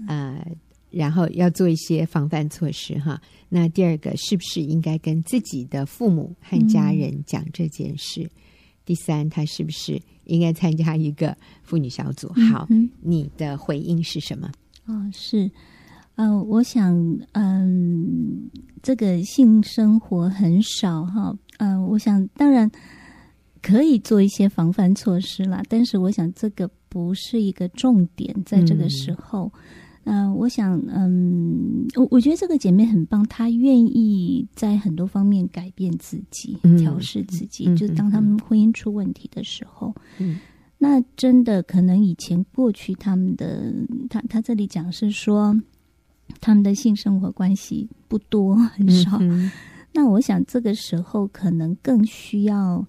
[0.09, 0.43] 呃，
[0.91, 3.21] 然后要做一些防范措施哈。
[3.51, 8.23] 那第二个，是不是应该跟自己的父母和家人讲这件事？
[8.23, 8.31] 嗯、
[8.87, 12.33] 第三，他是不是应该参加一个妇女小组？
[12.51, 14.51] 好，嗯、你的回应是什么？
[14.87, 15.45] 哦，是，
[16.15, 16.95] 嗯、呃，我想，
[17.33, 22.71] 嗯、呃，这个性生活很少哈，嗯、呃，我想当然
[23.61, 26.71] 可以做一些防范措施啦，但是我想这个。
[26.89, 29.61] 不是一个重点，在这个时候，嗯、
[30.07, 37.67] 呃，我想，嗯，我我觉得这个姐妹很棒，她愿意在很多方面改变自己，嗯、调试自己。
[37.67, 40.39] 嗯、就当他们婚姻出问题的时候，嗯，
[40.79, 43.75] 那真的可能以前过去他们的，
[44.09, 45.61] 他他这里讲是说，
[46.41, 49.51] 他们的性生活关系不多很少，嗯、
[49.93, 52.87] 那我想这个时候可能更需要。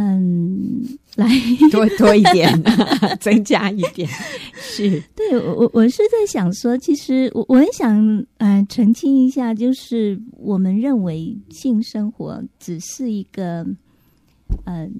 [0.00, 1.26] 嗯，来。
[1.72, 2.52] 多多一点，
[3.18, 4.08] 增加一点，
[4.54, 5.02] 是。
[5.16, 7.98] 对我我是在想说，其实我我很想
[8.36, 13.62] 嗯、呃、澄清一下，就是我们认为性生活只是一个
[14.66, 14.90] 嗯、呃，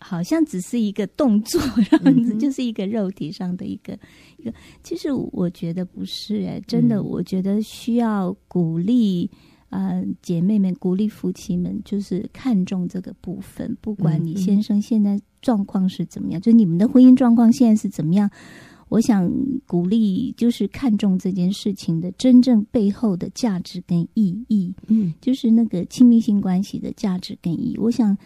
[0.00, 3.96] 好像只是一个动作这样子，就是一个肉体上的一个
[4.38, 9.30] 一个，其实我觉得不是哎，真的，我觉得需要鼓励。
[9.70, 13.76] 呃，姐妹们，鼓励夫妻们，就是看重这个部分。
[13.80, 18.30] 不管你先生现在状况是怎么样，就你们的婚姻状况现在是怎么样，
[18.88, 19.32] 我想
[19.66, 24.74] 鼓励，就是看重这件事情的真正背后的价值跟意义。
[24.88, 27.78] 嗯，就是那个亲密性关系的价值跟意义。
[27.78, 28.16] 我想。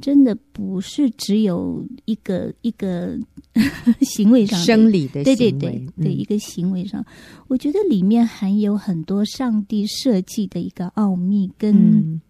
[0.00, 3.18] 真的不是只有一个一个
[4.02, 7.04] 行为上生理的行为，对对对对，一个行为上，
[7.48, 12.20] 我觉得里面含有很多上帝设计的一个奥秘，跟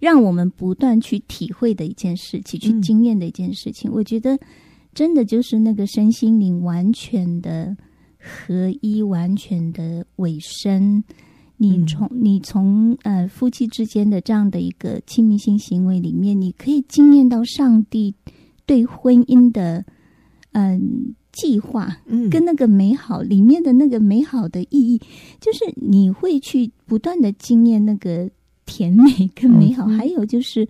[0.00, 3.90] 让我们不断去体会的一件事情，去经验的一件事情。
[3.92, 4.38] 我觉得
[4.92, 7.76] 真的就是那个身心灵完全的
[8.18, 11.04] 合一，完全的委身。
[11.62, 18.14] 你从你从呃夫妻之间的这样的一个亲密性行为里面，你可以经验到上帝
[18.64, 19.84] 对婚姻的
[20.52, 24.98] 嗯计划，嗯，跟那个美好里面的那个美好的意义，
[25.38, 28.30] 就是你会去不断的经验那个
[28.64, 30.66] 甜美跟美好，还有就是，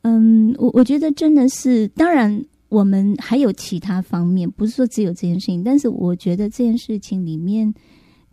[0.00, 7.74] 嗯，我我觉得真的是，当然我们还有其他方面，不是说只有这件事情，但是我觉得这件事情里面。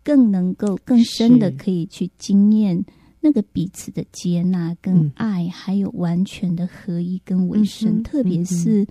[0.05, 2.85] 更能够更深的可以去经验
[3.19, 8.03] 那个彼此的接纳跟爱，还有完全的合一跟委身。
[8.03, 8.85] 特别是，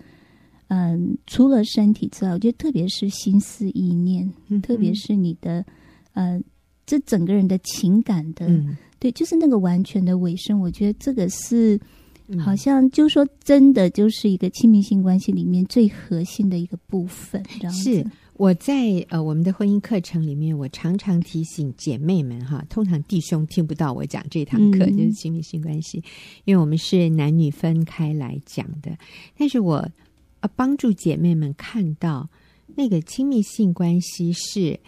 [0.67, 4.29] 嗯，除了身体之外，我觉得特别是心思意念，
[4.61, 5.65] 特别是你的，
[6.15, 6.41] 呃，
[6.85, 8.51] 这整个人的情感的，
[8.99, 10.59] 对，就是那个完全的尾声。
[10.61, 11.79] 我觉得这个是，
[12.41, 18.05] 好像就说真的，就是一个亲密性关系里面最核心的一个部分，这样子。
[18.37, 18.75] 我在
[19.11, 26.03] 呃我们的婚姻课程里面，我常常提醒姐妹们哈，通常弟兄听不到我讲这堂课，嗯、就是亲密性关系，
[26.45, 28.99] 因为我们是男女分开来讲的。
[29.39, 29.89] 但是我
[30.41, 32.29] 呃帮助姐妹们看到
[32.75, 34.81] 那个亲密性关系是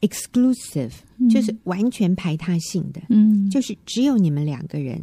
[0.00, 5.00] exclusive，、嗯、就是完全排他性的，嗯，就是只有你们两个人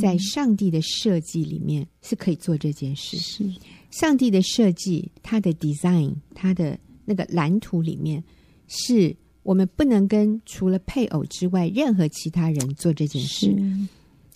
[0.00, 3.16] 在上帝的设计里面是可以做这件事。
[3.16, 3.44] 是
[3.90, 6.78] 上帝的设计，他的 design，他的。
[7.12, 8.24] 那个蓝图里面，
[8.66, 13.54] 是我们不能跟除了配偶之外任何其他人做这件事，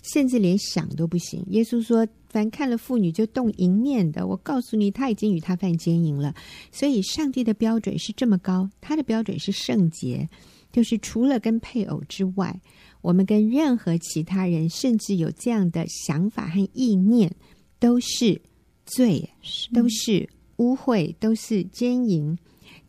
[0.03, 1.43] 甚至连想都不行。
[1.49, 6.35] 耶稣说：“凡看了妇女就动淫念的，我告诉你，他已经与他犯奸淫了。”
[6.71, 10.29] 所以，上帝的标准是这么高，他的标准是圣洁，
[10.71, 12.61] 就是除了跟配偶之外，
[13.01, 17.35] 我们跟任何其他人，甚至有这样的想法和意念，
[17.79, 18.39] 都是
[18.85, 20.29] 罪，是都是。
[20.59, 22.35] 污秽，都是奸淫。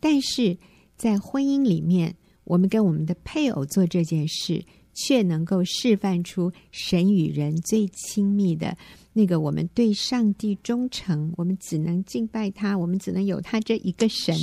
[0.00, 0.56] 但是
[0.96, 8.76] 在婚姻里面，我们跟我们的配偶做这件事，却能够示范出神与人最亲密的
[9.12, 14.36] 那个，我们对上帝忠诚，我们只能敬拜他，我们只能有他这一个神，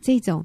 [0.00, 0.44] 这种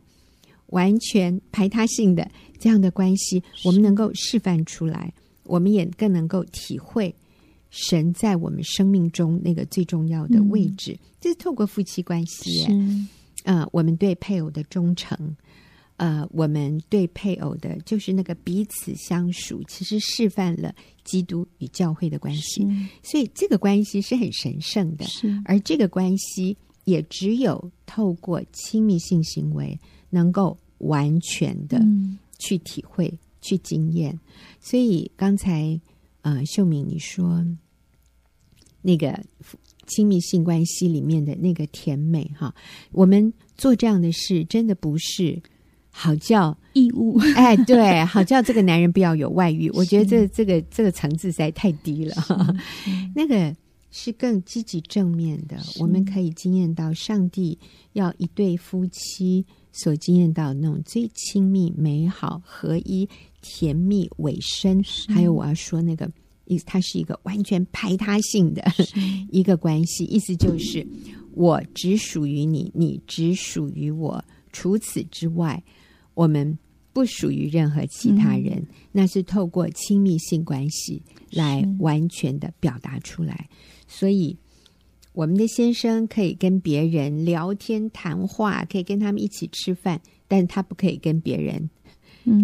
[0.68, 7.14] 完全排他性的这样的关系，我们能够示范出来，我们也更能够体会
[7.70, 12.66] 神在我们生命中那个最重要的位置，嗯、就是透过夫妻关系，
[13.46, 15.36] 呃，我们对配偶的忠诚。
[15.98, 22.68] 呃，我们对配偶的，就是那个彼此相属，其实示范了基督与教会的关系，
[23.02, 25.06] 所以这个关系是很神圣的。
[25.06, 29.80] 是，而这个关系也只有透过亲密性行为，
[30.10, 31.82] 能够完全的
[32.40, 34.20] 去体会、嗯、去经验。
[34.60, 35.80] 所以刚才
[36.24, 37.42] 呃，秀敏你说
[38.82, 39.18] 那个
[39.88, 42.54] 亲密性关系里面的那个甜美哈，
[42.92, 45.42] 我们做这样的事，真的不是。
[45.98, 49.70] 好叫义务， 哎，对，好叫这个男人不要有外遇。
[49.74, 52.14] 我觉得这这个这个层次实在太低了。
[53.16, 53.56] 那个
[53.92, 57.58] 是更积极正面的，我们可以经验到上帝
[57.94, 63.08] 要一对夫妻所经验到那种最亲密、美好、合一、
[63.42, 64.84] 甜蜜、尾声。
[65.08, 66.12] 还有我要说那个，
[66.46, 68.64] 意思它是一个完全排他性的
[69.32, 70.86] 一个关系，意思就是
[71.34, 75.64] 我只属于你，你只属于我，除此之外。
[76.14, 76.58] 我们
[76.94, 83.50] 不属于任何其他人，嗯、那是透过亲密性关系来完全的表达出来。
[83.86, 84.38] 所以，
[85.12, 91.70] 我们的先生可以跟别人聊天谈话，可以跟他们一起吃饭，但他不可以跟别人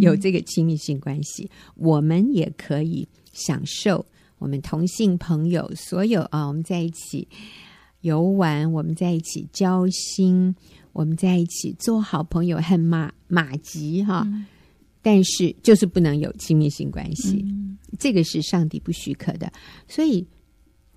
[0.01, 1.45] 有这个亲密性关系。
[1.45, 3.07] 嗯、我们也可以
[3.45, 4.05] 享受
[4.37, 7.27] 我们同性朋友所有啊，我们在一起
[8.01, 10.55] 游玩，我们在一起交心。
[10.93, 14.45] 我们在一起做好朋友，很马马吉哈，嗯、
[15.01, 19.49] 但是就是不能有亲密性关系，嗯、这个是上帝不许可的。
[19.87, 20.27] 所以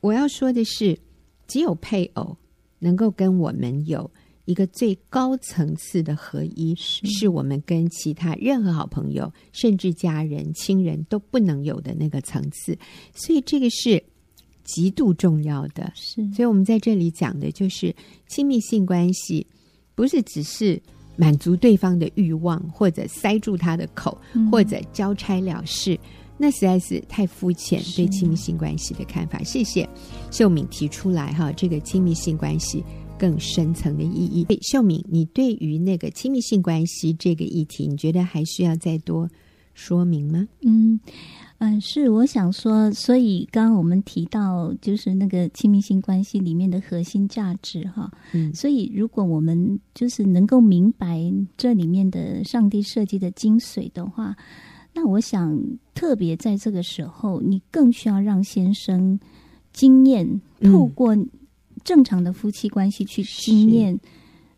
[0.00, 0.98] 我要说的是，
[1.46, 2.36] 只有配偶
[2.80, 4.10] 能够跟我们有
[4.44, 12.78] 一个最高层次的合一，是，是我们跟其他任何好朋友，甚至家人、亲人都不能有的那个层次。
[13.14, 14.02] 所以这个是
[14.62, 15.92] 极度重要的。
[15.94, 17.94] 是，所以我们在这里讲的就是
[18.26, 19.46] 亲密性关系。
[19.96, 20.82] 不是只是
[21.14, 25.96] 满足对方的欲望，或者塞住他的口，嗯、或者交差了事，
[26.36, 29.40] 那实在是太肤浅对亲密性关系的看法。
[29.44, 29.88] 谢谢
[30.32, 32.82] 秀敏提出来哈，这个亲密性关系
[33.18, 34.46] 更深层的意义。
[34.62, 39.28] 秀敏，你对于那个亲密性关系这个议题，你觉得还需要再多
[39.74, 40.46] 说明吗？
[40.62, 40.98] 嗯。
[41.58, 48.10] 嗯，是我想说，所以刚刚我们提到，就是那个亲密性关系里面的核心价值哈。
[48.32, 54.36] 嗯，所以如果我们就是能够明白这里面的上帝设计的精髓的话，
[54.92, 55.58] 那我想
[55.94, 59.18] 特别在这个时候，你更需要让先生
[59.72, 61.16] 经验，透过
[61.84, 63.98] 正常的夫妻关系去经验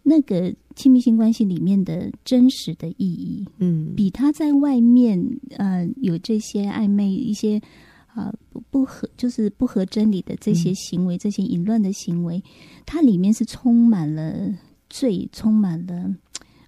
[0.03, 0.55] 那个。
[0.77, 5.19] 亲密性关系里面的真实的意义，嗯，比他在外面
[5.57, 7.57] 呃有这些暧昧一些
[8.09, 12.43] 啊、呃、不不合就是不合真理的这些行为，嗯、这些淫乱的行为，
[12.85, 14.53] 它里面是充满了
[14.91, 16.15] 罪，充满了。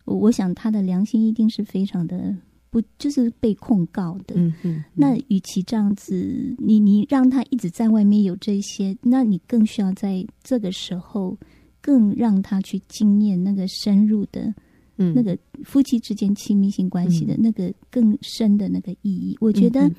[0.07, 2.35] 我想他的良心一定是非常的
[2.71, 4.35] 不，就是被控告的。
[4.37, 4.77] 嗯嗯。
[4.77, 11.37] 嗯那与其这样子，你你让他一直在外面有这些，那你更需要在这个时候。
[11.81, 14.53] 更让他去经验那个深入的，
[14.97, 19.35] 嗯，那个夫妻之间亲密性关系的那个更深的那个意义。
[19.41, 19.91] 我觉得，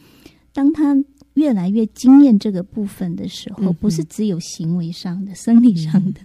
[0.53, 0.93] 当他
[1.35, 6.19] 越来越经验这个部分的时候，不是只有行为上的、生理上的。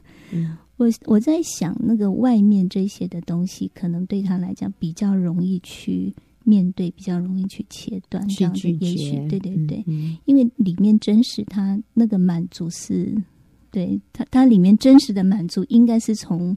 [0.77, 6.13] 我我在想，那个外面这些的东西，可能对他来讲比较容易去
[6.45, 8.71] 面对，比较容易去切断，这样子。
[8.71, 9.85] 也许对对对，
[10.25, 13.15] 因为里面真实，他那个满足是。
[13.71, 16.57] 对他，他里面真实的满足，应该是从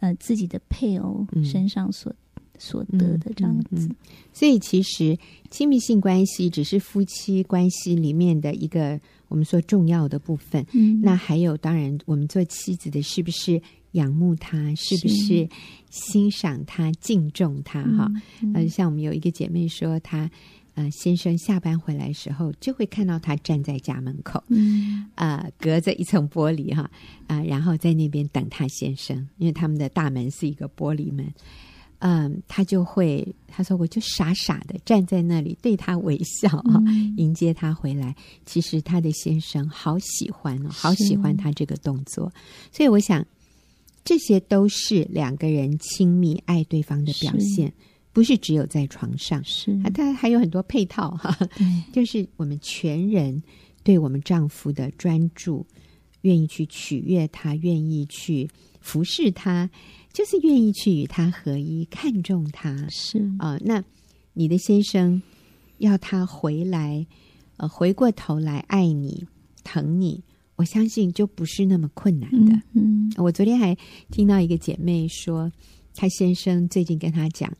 [0.00, 3.68] 呃自己的配偶身上所、嗯、所得的这样子。
[3.70, 3.96] 嗯嗯嗯、
[4.32, 5.16] 所以，其实
[5.48, 10.66] 亲密性关系只是夫妻关系里面的一个我们说重要的部分。
[10.72, 14.74] 嗯、那还有，当然，我们做妻子的，是不是仰慕他？
[14.74, 15.48] 是不是
[15.90, 17.82] 欣赏他、敬重他？
[17.82, 18.10] 哈、
[18.42, 20.30] 嗯，呃，像我们有一个姐妹说，她。
[20.74, 26.82] 呃，先生下班回来的时候，就会看到他站在家门口，嗯，呃，隔着一层玻璃哈，
[27.26, 31.26] 啊、呃，然后在那边等他先生，因为他们的大门是一个玻璃门，
[31.98, 38.14] 嗯、呃，他就会他说，我就傻傻的站在那里对他微笑啊，嗯、迎接他回来。
[38.46, 42.32] 其实他的先生好喜欢哦，好喜欢他这个动作，
[42.72, 43.26] 所以我想，
[44.04, 47.72] 这些都是两个人亲密爱对方的表现，是
[48.12, 49.42] 不是只有在床上。
[49.44, 51.36] 是，它还有很多配套哈。
[51.56, 53.42] 对， 就是我们全人
[53.84, 55.64] 对我们丈夫的专注，
[56.22, 58.48] 愿意去取悦他，愿意去
[58.80, 59.70] 服侍他，
[60.12, 62.88] 就是愿意去与他合一，看重他。
[62.88, 63.84] 是啊、呃，那
[64.32, 65.22] 你的先生
[65.78, 67.06] 要他回来，
[67.58, 69.26] 呃，回过头来爱你、
[69.62, 70.24] 疼你。
[70.60, 72.52] 我相信就不是那么困难的。
[72.74, 73.74] 嗯，嗯，我昨天还
[74.10, 75.50] 听到一个姐妹说，
[75.94, 77.50] 她先生最近跟她讲，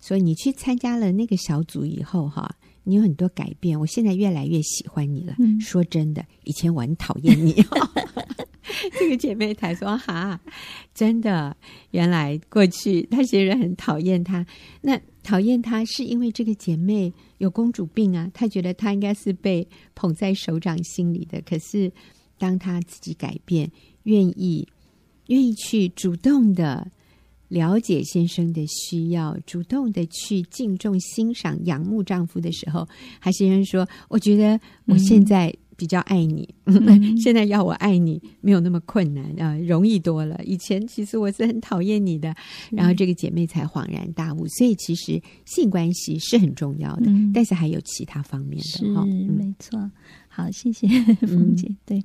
[0.00, 2.48] 说你去参加了那个小组以后，哈，
[2.84, 3.76] 你有很多改变。
[3.80, 5.34] 我现在越来越喜欢你了。
[5.40, 7.52] 嗯，说真的，以前我很讨厌你。
[8.96, 10.40] 这个姐妹才说哈，
[10.94, 11.56] 真的，
[11.90, 14.46] 原来过去她其实很讨厌她。
[14.82, 19.66] 那讨厌她是因为这个姐妹有公主病啊，她觉得她应该是被
[19.96, 21.92] 捧在手掌心里的，可是。
[22.38, 23.70] 当他自己改变，
[24.04, 24.66] 愿意
[25.28, 26.86] 愿意去主动的
[27.48, 32.86] 了解先生的需要，主动的去敬重、欣赏、仰慕丈夫的时候，
[33.20, 40.40] 还先生说：“我觉得我现在比较爱你，嗯、 现在要我爱你没有那么困难啊、呃，容易多了。
[40.44, 42.34] 以前其实我是很讨厌你的。”
[42.72, 44.46] 然后这个姐妹才恍然大悟。
[44.48, 49.90] 所以其实性关系是很重要的，嗯、但是还有其他方面的，是、哦嗯、没错。
[50.36, 50.86] 好，谢谢
[51.26, 51.66] 凤姐。
[51.70, 52.04] 嗯、对，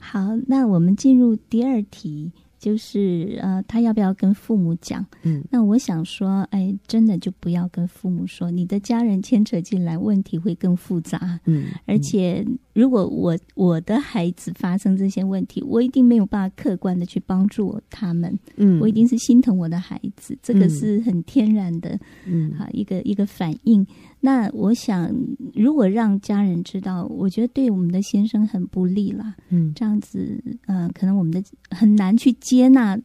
[0.00, 5.04] 好，那我们进入第二题，就是呃，他要不要跟父母讲？
[5.24, 11.38] 嗯，那我想说，哎，真的就不要跟父母说，你的家人牵扯进来，问题会更复杂。
[11.44, 12.46] 嗯，而且。
[12.76, 18.38] 如果我我的孩子发生这些问题，我一定没有办法客观的去帮助他们。
[18.56, 23.86] 嗯，我一定是心疼我的孩子，这个是很天然的，嗯，好一个一个反应。
[24.20, 25.10] 那我想，
[25.54, 29.34] 如果让家人知道，我觉得对我们的先生很不利啦。
[29.48, 32.98] 嗯，这样子，呃，可能我们的很难去接纳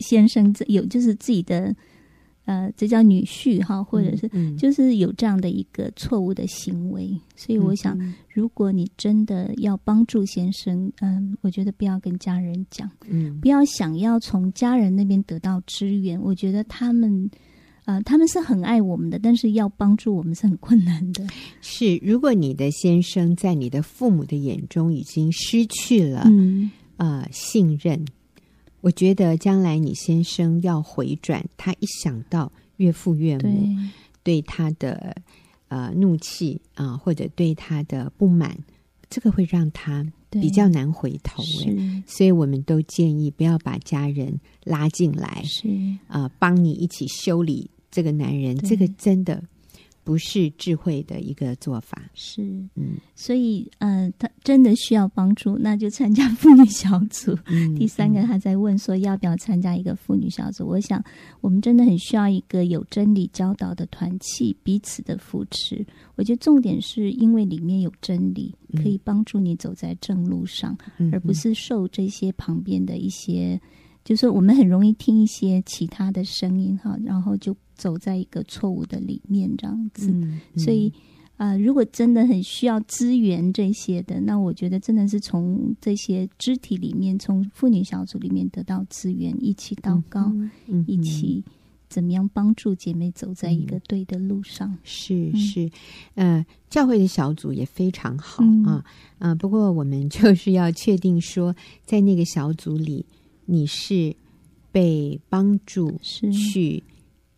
[0.00, 1.72] 先生这有就是自己的。
[2.52, 4.28] 呃，这叫女婿哈，或者是
[4.58, 7.98] 就是有这样的一个错误的行为，所以我想，
[8.28, 17.30] 如果你真的要帮助先生，嗯、呃，我觉得不要跟家人讲，嗯，不要想要从家人那边得到支援，我觉得他们，
[17.86, 21.26] 呃，他们是很爱我们的，但是要帮助我们是很困难的。
[21.62, 28.04] 是，如果你的先生在你的父母的眼中已经失去了，嗯，呃，信任。
[28.82, 33.74] 我觉得将来你先生要回转，他一想到岳父岳母
[34.22, 35.16] 对，他的
[35.68, 38.56] 呃怒气啊、呃，或者对他的不满，
[39.08, 41.42] 这个会让他比较难回头。
[42.06, 45.68] 所以我们都建议不要把家人拉进来，是
[46.08, 49.42] 啊、呃，帮你一起修理这个男人，这个真的。
[50.04, 52.42] 不是智慧的一个做法，是，
[52.74, 57.38] 嗯，所以，呃，他真的需要帮助，那就参加妇女小组。
[57.46, 60.64] 嗯、第三个，他在问说要不要参加一个妇女小组？
[60.64, 61.04] 嗯、我想，
[61.40, 65.86] 我们真的很需要一个有真理教导的团契，彼此的扶持。
[66.16, 73.60] 我觉得重点是因为里面有真理，可以帮助你走在正路上，嗯、而不是受这些旁边的一些，
[74.04, 77.56] 就是我们很容易听一些其他的声音哈，然后就。
[77.74, 80.92] 走在一个错误的里面，这样子，嗯嗯、所以
[81.36, 90.32] 啊、呃，如果真的很需要资源这些的，那我觉得真的是从这些肢体里面，从妇女小组里面得到资源，一起祷告，
[90.86, 91.42] 一起
[91.88, 94.70] 怎么样帮助姐妹走在一个对的路上。
[94.70, 95.36] 嗯、是。
[95.36, 95.70] 是，
[96.14, 98.84] 呃，教会的小组也非常好、嗯、啊
[99.18, 103.04] 啊，不过我们 就是要确定说，在那个小组里，
[103.44, 104.14] 你是
[104.70, 106.82] 被帮助去。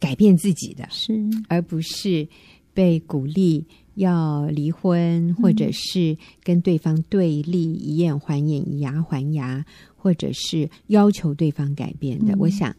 [0.01, 2.29] 改变自己的，是而不是
[2.75, 9.65] 被鼓励要离婚，嗯、或者是跟对方对立，以眼还眼，以牙还牙，
[9.97, 12.35] 或者是要求对方改变的。
[12.35, 12.77] 嗯、我想，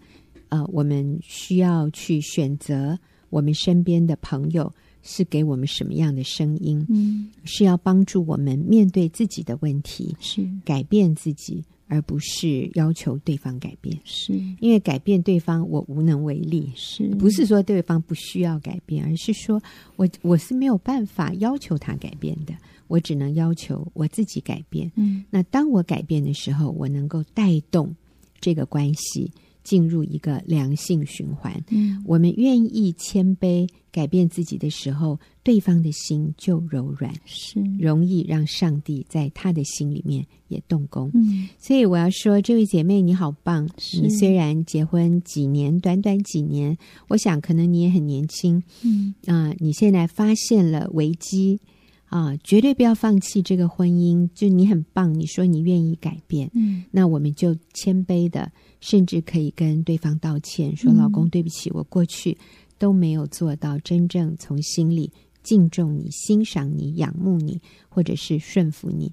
[0.49, 2.99] 呃，我们需要去选择
[3.31, 4.71] 我们身边的朋友
[5.01, 11.63] 是给我们什么样的声音，嗯，是要帮助我们面对自己的问题，是改变自己。
[11.87, 14.33] 而不是要求对方改变，是。
[14.59, 17.07] 因为改变对方我无能为力，是。
[17.15, 19.61] 不是说对方不需要改变，而是说
[19.95, 22.53] 我我是没有办法要求他改变的，
[22.87, 24.91] 我只能要求我自己改变。
[24.95, 27.95] 嗯，那当我改变的时候，我能够带动
[28.41, 29.31] 这个关系。
[29.65, 31.61] 进入一个良性循环。
[31.69, 41.11] 嗯，我们愿意谦卑改变自己的时候，对方的心就柔软，是容易让上帝在他的心里面也动工。
[41.13, 43.67] 嗯，所以我要说，这位姐妹你好棒。
[44.01, 46.77] 你虽然结婚几年，短短几年，
[47.09, 48.61] 我想可能你也很年轻。
[48.83, 51.59] 嗯啊，呃，你现在发现了危机
[52.05, 54.29] 啊，绝对不要放弃这个婚姻。
[54.33, 62.37] 就你很棒，你说你愿意改变，嗯，那我们就谦卑的，甚至可以跟对方道歉，说：“老公，对不起，我过去
[62.77, 65.11] 都没有做到真正从心里
[65.43, 69.11] 敬重你、欣赏你、仰慕你，或者是顺服你。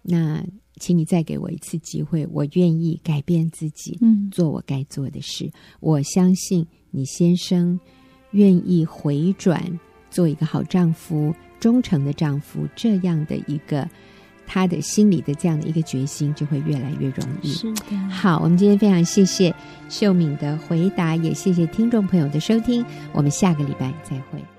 [0.00, 0.42] 那
[0.76, 5.50] 请你再给我一次机会，我愿意改变自己，嗯，做我该做的事。
[5.80, 7.78] 我相信你先生
[8.30, 9.78] 愿意回转，
[10.08, 13.88] 做一个好丈夫。”忠诚的丈夫，这样的一个
[14.46, 17.52] 他的心里的这样的一个决心，就会越来越容易。
[17.52, 17.96] 是的。
[18.10, 19.54] 好，我们今天非常谢谢
[19.88, 22.84] 秀敏的回答，也谢谢听众朋友的收听。
[23.12, 24.57] 我们下个礼拜再会。